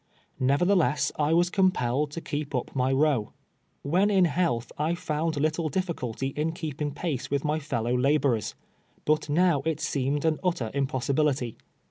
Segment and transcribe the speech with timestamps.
[0.39, 3.33] Nevertheless, I was compelled to keep up my row.
[3.85, 8.55] AYhen in health I found little difficulty in keeping pace with my fellow laborers,
[9.05, 11.55] but now it seemed to be an utter impossibility.